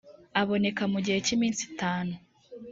[0.41, 2.13] aboneka mu gihe cy ‘iminsi itanu.